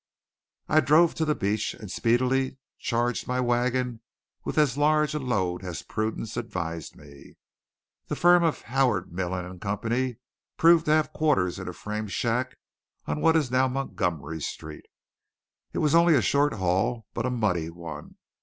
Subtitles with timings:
[0.67, 4.01] I drove to the beach, and speedily charged my wagon
[4.43, 7.35] with as large a load as prudence advised me.
[8.07, 10.17] The firm of Howard Mellin & Company
[10.57, 12.57] proved to have quarters in a frame shack
[13.05, 14.87] on what is now Montgomery Street.
[15.71, 18.15] It was only a short haul, but a muddy one.